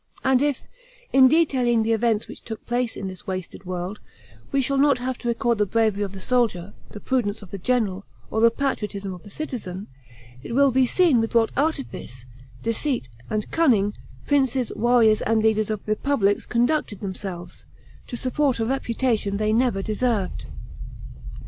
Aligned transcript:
And 0.23 0.41
if, 0.41 0.63
in 1.13 1.27
detailing 1.27 1.83
the 1.83 1.91
events 1.93 2.27
which 2.27 2.41
took 2.41 2.65
place 2.65 2.95
in 2.97 3.07
this 3.07 3.27
wasted 3.27 3.65
world, 3.67 3.99
we 4.51 4.59
shall 4.59 4.79
not 4.79 4.97
have 4.97 5.15
to 5.19 5.27
record 5.27 5.59
the 5.59 5.67
bravery 5.67 6.01
of 6.01 6.13
the 6.13 6.19
soldier, 6.19 6.73
the 6.89 6.99
prudence 6.99 7.43
of 7.43 7.51
the 7.51 7.59
general, 7.59 8.03
or 8.31 8.41
the 8.41 8.49
patriotism 8.49 9.13
of 9.13 9.21
the 9.21 9.29
citizen, 9.29 9.85
it 10.41 10.55
will 10.55 10.71
be 10.71 10.87
seen 10.87 11.19
with 11.21 11.35
what 11.35 11.55
artifice, 11.55 12.25
deceit, 12.63 13.09
and 13.29 13.51
cunning, 13.51 13.93
princes, 14.25 14.71
warriors, 14.75 15.21
and 15.21 15.43
leaders 15.43 15.69
of 15.69 15.81
republics 15.85 16.47
conducted 16.47 17.01
themselves, 17.01 17.65
to 18.07 18.17
support 18.17 18.57
a 18.57 18.65
reputation 18.65 19.37
they 19.37 19.53
never 19.53 19.83
deserved. 19.83 20.51